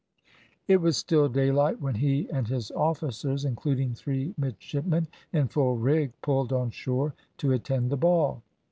It 0.67 0.77
was 0.81 0.97
still 0.97 1.29
daylight 1.29 1.79
when 1.79 1.93
he 1.93 2.27
and 2.31 2.47
his 2.47 2.71
officers, 2.71 3.45
including 3.45 3.93
three 3.93 4.33
midshipmen 4.35 5.07
in 5.31 5.47
full 5.47 5.77
rig, 5.77 6.11
pulled 6.23 6.51
on 6.51 6.71
shore 6.71 7.13
to 7.37 7.51
attend 7.51 7.91
the 7.91 7.97
ball. 7.97 8.41